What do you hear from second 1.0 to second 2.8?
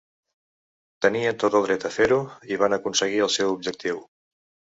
Tenien tot el dret a fer-ho i van